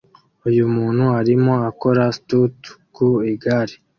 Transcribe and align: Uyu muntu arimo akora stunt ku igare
Uyu 0.49 0.63
muntu 0.75 1.03
arimo 1.19 1.53
akora 1.69 2.03
stunt 2.17 2.59
ku 2.95 3.05
igare 3.31 3.75